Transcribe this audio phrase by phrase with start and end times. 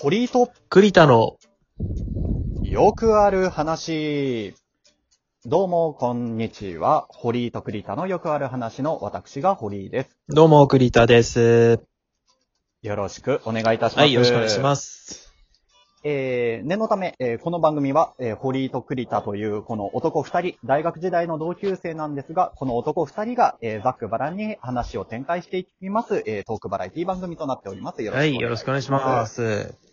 [0.00, 1.38] 堀井と栗田の、
[2.62, 4.54] よくある話。
[5.44, 7.08] どうも、こんにちは。
[7.10, 10.16] 堀井と栗田のよくある話の私が堀井です。
[10.28, 11.80] どうも、栗田です。
[12.82, 13.98] よろしくお願いいたします。
[13.98, 15.14] はい、よろしくお願いします。
[15.14, 15.28] す。
[16.04, 28.02] えー、念のため、えーこの番組は、えー堀井と栗田というこの男二人、大学時代の同級生なんですが、この男二人が、えーざっくばらんに話を展開していきます、えートークバラエティ番組となっております。
[28.04, 28.38] よろしくお願いします。
[28.38, 29.87] はい、よろしくお願いします。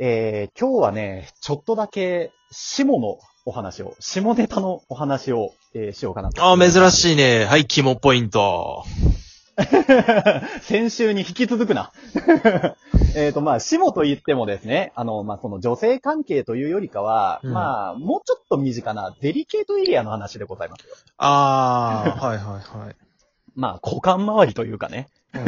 [0.00, 6.40] えー今日はね、ちょっとだけ、下のお話を、下ネタのお話を、えーしようかなと。
[6.40, 7.46] あー、珍しいね。
[7.46, 8.84] はい、肝ポイント。
[10.62, 11.90] 先週に引き続くな。
[13.16, 20.94] えっと、まあ、下と言ってもですね、あの、まあ、その女性関係というよりかは、うんまあ、もうちょっと身近なデリケートエリアの話でございますよ。
[21.16, 22.96] あー、はいはいはい。
[23.56, 25.42] まあ、股間周りというかね、うん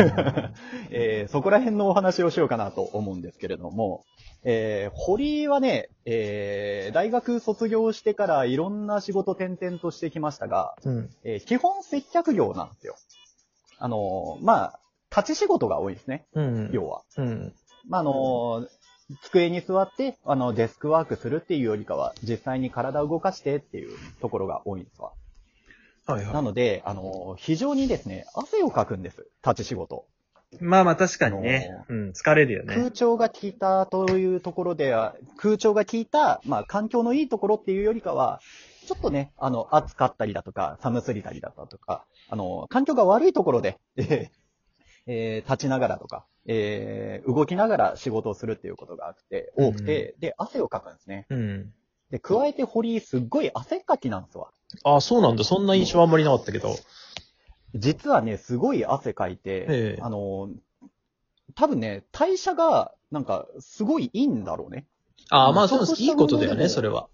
[0.90, 4.04] えーそこら辺のお話をしようかなと思うんですけれども、
[4.44, 11.10] えー堀井はね、えー大学卒業してからいろんな仕事転々としてきましたが、うん。
[11.24, 12.96] えー基本接客業なんですよ。
[13.78, 14.80] あのーまあ、
[15.14, 16.70] 立ち仕事が多いですね、うん。
[16.72, 17.02] 要は。
[17.16, 17.52] うん。
[17.88, 18.68] まあ、あのー
[19.22, 25.10] 机に座って、あの、デスクワークするっていうよりかは、実際に体を動かしてっていうところが多いんですわ。
[26.06, 29.26] はいはなので、あのー非常にですね、汗をかくんです。
[29.44, 30.04] 立ち仕事。
[30.52, 30.62] い。
[30.62, 31.70] まあまあ確かにね。
[31.88, 32.90] うん、疲れるよ空。
[32.90, 38.40] 調が効いたというところでは、空調が効いた、まあ、環境のいいところっていうよりかは、
[38.86, 44.28] ちょっとね、あの、暑かったりだとか、寒すぎたりだったとか、あの、環境が悪いところで、 えー
[45.06, 51.26] えー立ちながらとか、えー動きながら仕事をするっていうことが多くて、多くて、で、汗をかくんですね。
[51.30, 51.72] うん。
[52.10, 54.48] で、加えて堀井すっごい汗っかきなんですわ。
[54.84, 55.44] あー、そうなんだ。
[55.44, 56.76] そんな印象あんまりなかったけど。
[57.74, 60.50] 実はね、すごい汗かいて、ええあの、
[61.54, 64.86] 多分ね、代謝が、なんか、すごいいいんだろうね。
[65.30, 67.08] あー、まあそうちょっとしたいいことだよね、それは。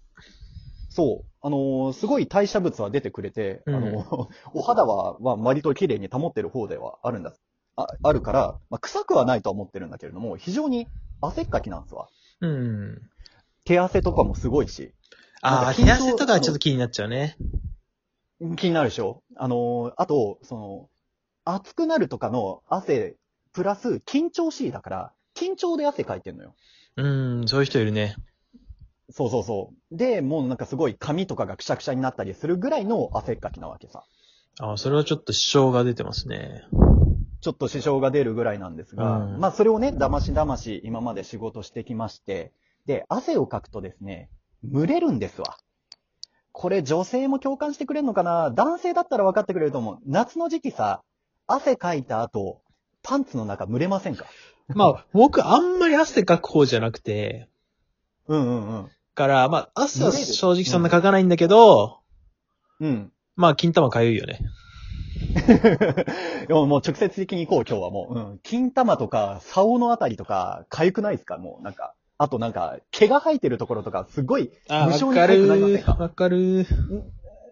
[0.89, 1.25] そう。
[1.41, 7.33] あのーすごい代謝物は出てくれて、うんあのー お肌は、まあ、割と綺麗に保ってる方ではあるんだ。
[7.75, 10.87] ああるから、まあ、臭くはないとは思ってるんだけれども、非常に
[11.21, 12.07] 汗っかきなんですわ。
[12.41, 13.09] うん。
[13.65, 14.93] 手汗とかもすごいし、
[15.41, 17.37] あー、なんか緊張冷や汗とかはちょっと気になっちゃうね。
[18.55, 19.23] 気になるでしょ？
[19.35, 20.89] あのーあと、その、
[21.45, 23.15] 暑くなるとかの汗、
[23.53, 26.55] プラス緊張しいだから、緊張で汗かいてんのよ。
[26.97, 27.07] う
[27.43, 28.15] ん、そういう人いるね。
[29.09, 29.97] そうそうそう。
[29.97, 34.03] で、もうなんかすごい髪とかがくしゃくしゃになったりするぐらいの汗っかきなわけさ。
[34.59, 36.63] あー、それはちょっと支障が出てますね。
[37.39, 42.51] ちょっと支障が出るぐらいなんですが、うんまあそれをね、だましだまし今まで仕事してきまして、
[42.85, 44.29] で、汗をかくとですね、
[44.63, 45.57] 蒸れるんですわ。
[46.51, 48.51] これ女性も共感してくれるのかな？
[48.51, 49.99] 男性だったら分かってくれると思う。
[50.05, 51.01] 夏の時期さ、
[51.45, 52.61] 汗かいた後、
[53.03, 54.25] パンツの中蒸れませんか？
[54.69, 57.47] まあ、僕あんまり汗かく方じゃなくて、
[58.27, 58.89] うんうんうん。
[59.15, 61.99] から、まあ、汗は正直そんなかかないんだけど、
[62.79, 63.11] うん。
[63.35, 64.39] まあ、金玉かゆいよね。
[66.47, 68.15] でももう直接的に行こう、今日はもう。
[68.15, 68.39] うん。
[68.43, 71.37] 金玉とか、竿のあたりとか、痒くないですか？
[71.37, 71.93] もうなんか。
[72.19, 76.65] あとなんか、毛が生えてるところとか、すごい、無性にわか痒くなりませんかるわかる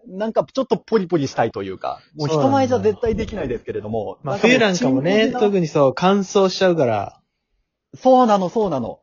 [0.08, 4.18] なんかちょっとポリポリしたいというか、もう人前じゃ絶対できないですけれども。
[4.22, 5.62] まあ、冬なんかもね、特に。
[5.62, 7.20] にそう、乾燥しちゃうから。
[7.94, 9.00] そうなの、そうなの。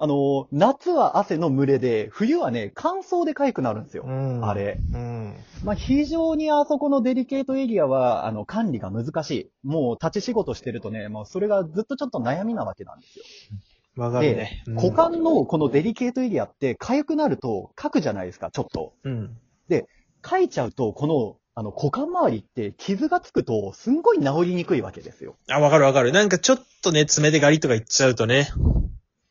[0.00, 4.04] あの、夏は汗の蒸れで、冬はね、乾燥で痒くなるんですよ。
[4.06, 4.54] んあ。
[4.54, 4.78] れ。
[4.94, 5.34] うん。
[5.64, 9.50] まあ、非常にあそこのデリケートエリアは、あの、管理が難しい。
[9.64, 13.24] もう立ち仕事してるとね、もうそれがずっとちょっと悩みなわけなんですよ。
[13.98, 14.62] わかるね。
[14.66, 18.94] うん股間のこのデリケートエリアって、痒くなると、書くじゃないですか、ちょっと。
[19.04, 19.36] うん。
[20.26, 25.36] 書いちゃうと、この、あの、股間周りって傷がつくと、すんごい治りにくいわけですよ。
[25.48, 26.12] あ、わかるわかる。
[26.12, 28.48] なんかちょっとね、爪でガリとかいっちゃうとね。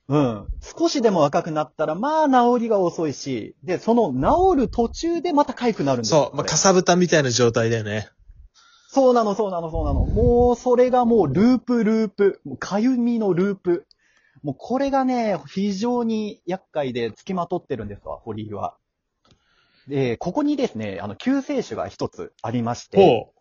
[0.09, 0.47] うん。
[0.61, 8.09] 少しでも赤くなったら、まあ、治りが遅いし、で、その治る途中でまた痒くなるんですよそう、まあ、これかさぶたみたいな状態だよね。
[8.89, 10.06] そうなの、そうなの、そうなの。
[10.06, 12.42] もう、それがもう、ループ、ループ。
[12.45, 13.86] もうかゆみのループ。
[14.44, 18.78] もう、これがね、非常に厄介で付きまとってるんですわ、堀井は。
[19.88, 23.34] で、ここにですね、あの、救世主が一つありまして、ほ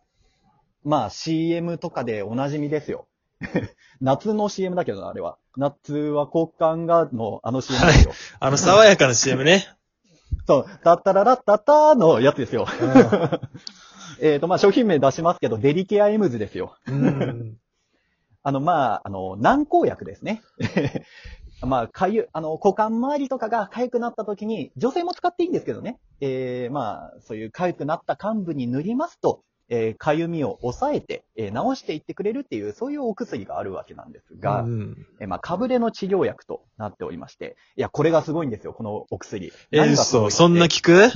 [0.83, 3.07] まあ、CM とかでおなじみですよ。
[4.01, 5.37] 夏の CM だけどな、あれは。
[5.57, 8.11] 夏は股間がの、あの CM ですよ。
[8.11, 8.13] う。
[8.39, 9.67] あの、爽やかな CM ね。
[10.47, 12.65] そう、タッタララッタッターのやつですよ。
[14.21, 16.75] えっと、まあ、商品名出しますけど、デリケアエムズですよ。
[16.87, 17.57] うん。
[18.47, 20.41] あの、まあ、あの、軟膏薬ですね。
[21.61, 25.99] まあ、かゆ、あの、股間周りとかが痒くなった時に、女性も使っていいんですけどね。
[26.21, 35.05] えー、まあ、そういう痒くなった幹部に塗りますと、えー、かゆみを抑えて、えー、治していってくれるっていう、そういうお薬があるわけなんですが、うん。
[35.19, 39.51] えーまあ、かぶれの治療薬となっておりまして、いや、これがすごいんですよ、このお薬。
[39.73, 41.09] え、何がすごいかって嘘そんな聞く？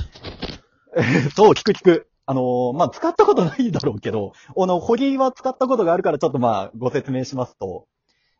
[1.34, 2.11] そう、聞く聞く。
[2.26, 7.86] あのーまあ、使ったことないだろうけど、あの、堀井は使ったことがあるから、ちょっとまあ、ご説明しますと、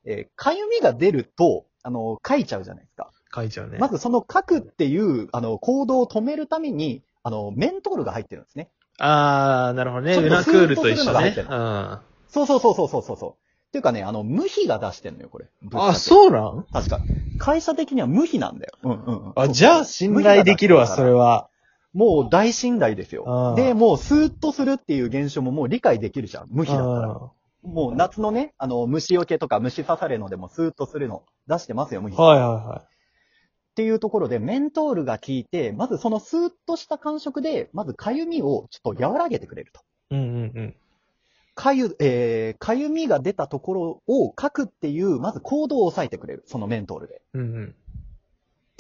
[0.05, 3.11] えーかゆみが出ると、あのー書いちゃうじゃないですか。
[3.34, 3.79] 書いちゃうね。
[3.79, 8.70] まずその書くっていう、あの、行動を止めるために、あの、メントールが入ってるんですね。
[8.99, 10.14] あー、なるほどね。
[10.14, 11.99] ウナクールと一緒ねうん。
[12.28, 13.31] そうそうそうそうそうそう。
[13.31, 15.46] っていうかね、あの、無比が出してんのよ、これ。
[15.75, 16.67] あ、そうなん？
[16.73, 17.05] 確か。
[17.38, 18.73] 会社的には無比なんだよ。
[18.82, 19.32] うんうんうん。
[19.35, 21.49] あ、じゃあ信頼できるわ、それは。
[21.94, 21.99] は。
[21.99, 26.47] もう大信頼ですよで、もうスーッとするっていう現象ももう理解できるじゃん。
[26.50, 27.12] 無比だったら。
[27.12, 27.31] あ
[27.62, 32.17] もう夏のね、あの、虫除けとか虫刺されのでもスーッとするの出してますよ、無比。
[32.17, 32.83] ーはいはいは
[33.73, 39.81] っていうところで、メントールが効いて、まずそのスーッとした感触で、まず痒みをちょっと和らげてくれると。
[40.15, 40.19] い。
[40.19, 40.77] うんうんうん。
[41.55, 46.43] かゆ、えー、痒みが出たところを書くっていう、まず行動を抑えてくれる。
[46.47, 47.23] そのメントールで。
[47.33, 47.75] うんうん。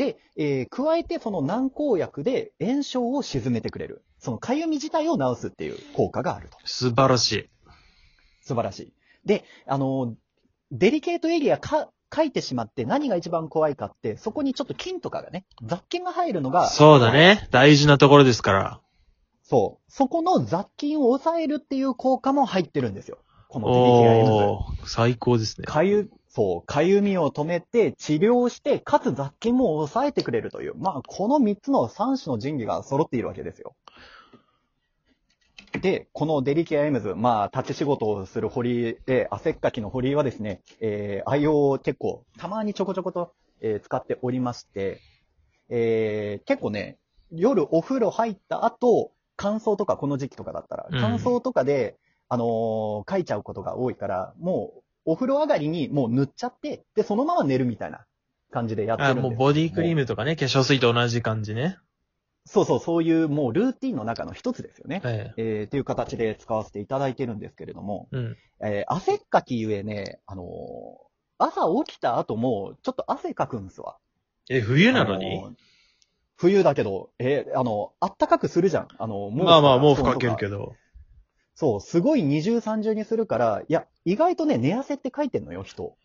[0.02, 4.02] で、えー、加えてその軟膏薬で炎症を鎮めてくれる。
[4.18, 6.58] その痒み自体を治すっていう効果があると。
[6.64, 7.50] 素晴らしい。
[8.42, 8.92] 素晴らしい。
[9.24, 10.14] で、あの、
[10.72, 17.46] デリケートエリアか書いてしまって何が一番怖いかって、そこにちょっと菌とかがね、雑菌が入るのが、そうだね。
[17.52, 18.80] 大事なところですから。
[19.44, 19.92] そう。
[19.92, 23.18] そこの雑菌を抑えるっていう効果も入ってるんですよ。
[23.48, 24.90] このデリケアエムズ。
[24.90, 25.66] 最高ですね。
[25.66, 33.74] かゆ、そう、かゆみを止めて、治療して、かつ雑菌も抑えてくれるという、まあ、この3つの3種の神器が揃っているわけですよ。
[35.82, 45.00] で、このデリケアエムズ、まあ、立ち仕事をする堀井で、汗っかきの堀井はですね、えー、愛用を結構、たまにちょこちょこと、えー使っておりまして、
[45.68, 46.96] えー、結構ね、
[47.30, 51.98] 夜お風呂入った後、乾燥とか、この時期とかだったら、うん乾燥とかで、
[52.30, 58.06] あのー書いちゃうことが多いから、もう、お風呂上がりにもう塗っちゃって、で、そのまま寝るみたいな
[58.50, 60.02] 感じでやってるあ、んですもうボディクリーム。
[60.02, 61.76] ムとかね、化粧水と同じ感じね。
[62.44, 65.00] そうそう、そういうもうルーティンの中の一つですよね。
[65.04, 65.42] ええ。
[65.42, 68.36] えー、っていう形で使わせていただいてるんですけれども、うん。
[68.60, 73.96] えー、汗っかきゆえね、あのー朝起きた後も、ちょっと汗かくんですわ。
[74.48, 75.54] え、冬なのに、あー
[76.36, 78.88] 冬だけど、えーあの、あったかくするじゃん。
[78.98, 80.76] あの、まあまあ、毛布かけるけど。
[81.54, 85.96] そう、すごい二重三重にするから、いや、意外とね、寝汗って書いてんのよ、人。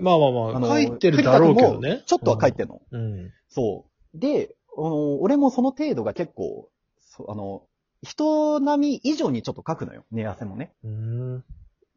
[0.00, 2.02] まあまあまあ、あの書いてるだろうけどね。
[2.06, 2.82] ちょっとは書いてんの。
[2.90, 3.32] うん。
[3.48, 4.18] そう。
[4.18, 6.68] で、あの、俺もその程度が結構、
[6.98, 7.62] そうあの、
[8.02, 10.72] 人並み以上にちょっと書くのよ、寝汗もね。
[10.84, 11.44] うん。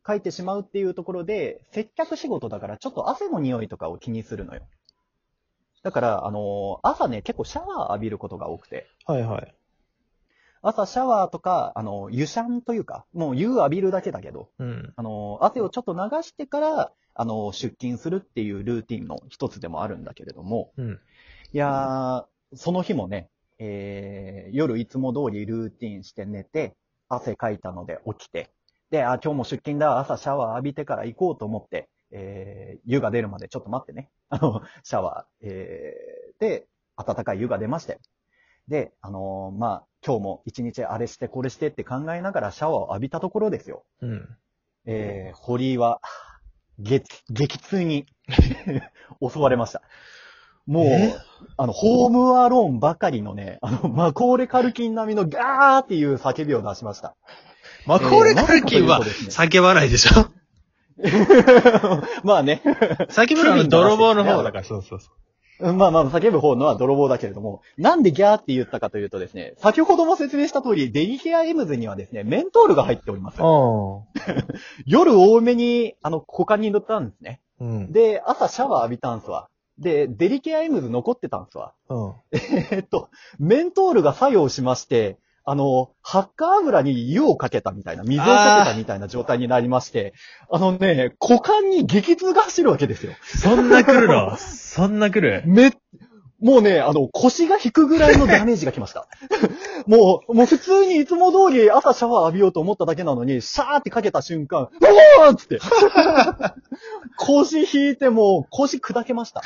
[0.06, 4.62] 書いてしまうっていうところで、接客仕事だからちょっと汗の匂いとかを気にするのよ。
[5.84, 8.88] だから、あの、朝ね、結構シャワー浴びることが多くて。
[9.06, 9.56] はいはい。
[10.62, 14.94] 朝シャワーとか、あの、湯シャンというか、もう湯浴びるだけだけど、うん。
[14.96, 21.00] あの、汗をちょっと流してから、あの、出勤するっていうルーティンの一つでもあるんだけれども、うん。
[21.54, 23.30] いやー、その日もね、
[23.60, 26.76] えー、夜いつも通りルーティンして寝て、
[27.10, 28.52] 汗かいたので起きて、
[28.90, 34.10] で、あ、今日も出勤だ、朝シャワー浴びてから行こうと思って、えー、湯が出るまでちょっと待ってね。
[34.30, 36.68] あの、シャワー、えー、で、
[36.98, 38.00] 暖かい湯が出まして。
[38.68, 43.84] で、あのーまあ、今日も一日あれしてこれしてって考えながらシャワーを浴びたところですよ。
[44.02, 44.28] うん。
[44.86, 46.00] えー、堀井は、
[46.80, 48.06] 激、激痛に
[49.22, 49.82] 襲われました。
[50.66, 51.16] もうえ、
[51.58, 57.16] あの、ホームアローンばかりのね、あの、マコーレカルキン並みのガーっていう叫びを出しました。
[57.86, 60.28] マコーレカルキンは叫ばないでしょ？
[62.24, 62.62] まあね。
[63.10, 65.10] 叫ぶのは泥棒の方だから、そうそうそ
[65.62, 73.38] まあまあ、叫ぶ方のは泥棒だけれども、なんでギャーって言ったかというとですね、先ほども説明した通り、デリケアエムズにはですね、メントールが入っております。
[73.38, 73.44] う。
[74.86, 77.42] 夜多めに、あの、股間に塗ったんですね。
[77.60, 77.92] うん。
[77.92, 79.48] で、朝シャワー浴びたんすわ。
[79.78, 81.74] で、デリケアエムズ残ってたんすわ。
[81.90, 82.14] うん。
[82.72, 90.14] えっと、メントールが作用しまして、あの、ハッカー油に湯をかけたみたいな、水をかけたみたいな状態になりまして、
[90.52, 93.14] あのね、股間に激痛が走るわけですよ。
[93.24, 94.36] そんな来るの？
[94.38, 95.44] そんな来る？
[95.48, 95.72] め、
[96.40, 99.08] もうね、あの、腰が引くぐらいのダメージが来ました。
[99.86, 104.70] もう、もう普通にいつも通り朝シャワー浴びようと思っただけなのに、シャーってかけた瞬間、う
[105.22, 105.60] おーっつって。
[107.18, 109.42] 腰引いてもう腰砕けました。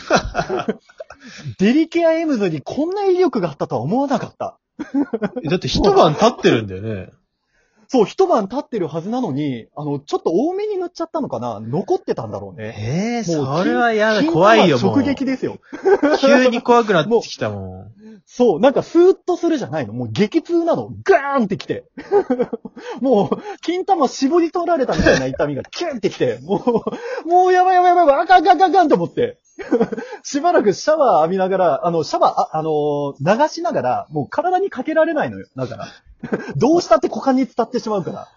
[1.59, 4.57] デリケアエムズにこんな威力があったとは思わなかった。
[5.49, 7.11] だって一晩経ってるんだよね。
[7.87, 11.59] そう、一晩経ってるはずなのに、あの、ちょっと多めに塗っちゃったのかな？
[11.59, 13.23] 残ってたんだろうね。
[13.25, 14.21] ええもうそれは嫌だ。
[14.21, 14.95] 金怖いよ、もう。
[14.97, 15.57] 直撃ですよ。
[16.19, 17.91] 急に怖くなってきたもん。
[18.25, 19.93] そう、なんかスーッとするじゃないの。
[19.93, 20.89] もう激痛なの。
[21.03, 21.85] ガーンってきて。
[23.01, 26.83] もう、金玉絞り取られたみたいな痛みがキュンってきて、も
[27.25, 29.39] う、もうやばいやばいやばい、あかんあかんあかんあかんと思って。
[30.23, 35.47] しばらくシャワー浴びながら、あの、シャワー、あ、あのー流しながら、もう体にかけられないのよ。
[35.55, 35.87] だから。
[36.57, 38.27] どうしたって股間に伝ってしまうから。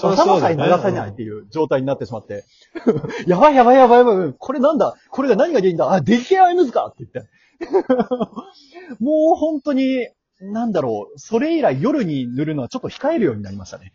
[0.00, 2.44] 頭さえ流せないっていう状態になってしまって。
[3.26, 4.34] やばいやばいやばいやばい。
[4.38, 4.94] これなんだ？
[5.10, 5.92] これが何が原因だ？
[5.92, 7.30] あ、デリケアエムズかって言って。
[9.00, 10.08] もう本当に、
[10.40, 11.18] なんだろう。
[11.18, 13.92] それ以来夜に塗るのはちょっと控えるようになりましたね。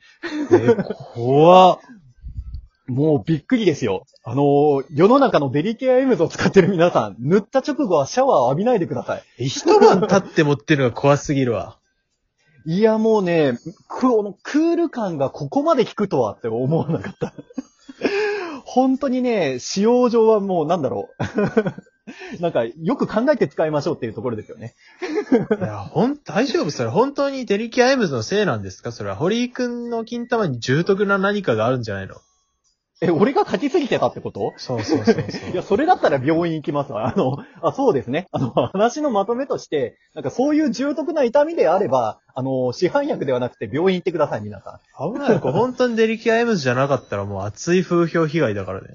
[0.51, 0.75] え、
[1.15, 1.79] 怖っ。
[2.87, 4.05] もうびっくりですよ。
[4.23, 9.23] あのー世の中のデリケアエムズを使ってる皆さん、塗った直後はシャワーを浴びないでください。
[9.37, 11.77] え一晩経って持ってるのが怖すぎるわ。
[12.71, 13.57] いや、もうね、
[13.87, 17.33] このクール感がここまで効くとはって思わなかった。
[18.63, 21.23] 本当にね、使用上はもうなんだろう。
[22.41, 24.75] なんか、よく考えて使いましょうっていうところですよね。
[25.59, 28.91] いや、ほん、大丈夫それ本当にデリケアエムズのせいなんですか？
[28.91, 29.15] それは。
[29.15, 32.17] 堀井くんの金玉に重篤な何かがあるんじゃないの？
[33.01, 34.53] え、俺が掻きすぎてたってこと？
[34.57, 35.15] そうそうそう。
[35.53, 37.07] いや、それだったら病院行きますわ。
[37.07, 38.27] あの、あ、そうですね。
[38.31, 45.13] あの、話のまとめとして、なんかそういう重篤な痛みであれば、あの、市販薬ではなくて病院行ってください、皆さん。
[45.13, 45.39] 危ないよ。
[45.39, 48.87] これ本当にデリケアエムズじゃなかったらもう熱い風評被害だからね。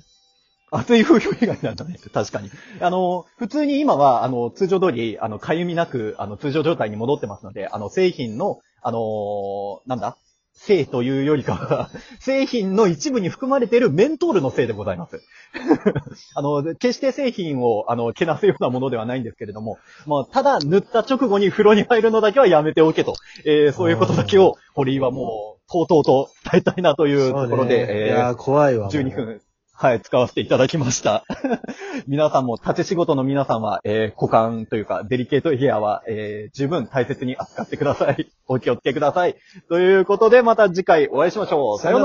[0.70, 1.96] 熱い風評被害なんだね。
[2.12, 2.50] 確かに。
[2.80, 10.18] あの、普通に今は、あの、通常通り、あの、かゆみなく、あの、通常状態に戻ってますので、あの、製品の、あのなんだ？
[10.54, 15.20] 性というよりかは、 製品の一部に含まれているメントールのせいでございます。
[16.34, 28.84] あの、決して製品を、あの、けなすようなものではないんですけれども、まあ、ただ、塗った直後に風呂に入るのだけはやめておけと、えーそういうことだけを、堀井はもう、とうとうと伝えたいなというところで、ねいえーやー、怖いわ。
[28.84, 29.14] もう12。
[29.14, 29.40] 分、
[29.76, 31.24] はい、使わせていただきました。
[32.06, 38.30] 皆さんも、立ち仕事の皆さんは、えー股間というか、デリケートヘアは、えー十分大切に扱ってください。
[38.46, 39.34] お気をつけください。
[39.68, 41.78] ということで、また次回お会いしましょう。
[41.80, 42.02] さようなら。